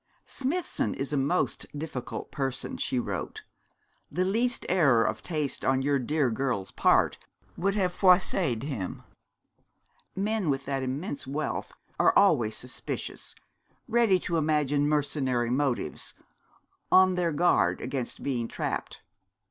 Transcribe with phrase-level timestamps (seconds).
[0.25, 3.43] 'Smithson is a most difficult person,' she wrote.
[4.11, 7.19] 'The least error of taste on your dear girl's part
[7.55, 9.03] would have froisséd him.
[10.15, 13.35] Men with that immense wealth are always suspicious,
[13.87, 16.15] ready to imagine mercenary motives,
[16.91, 19.03] on their guard against being trapped.